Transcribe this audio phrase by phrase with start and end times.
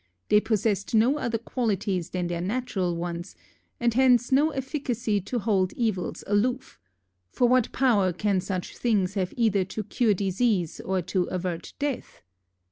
[0.29, 3.35] They possessed no other qualities than their natural ones,
[3.79, 6.79] and hence no efficacy to hold evils aloof;
[7.29, 12.23] for what power can such things have either to cure disease or to avert death?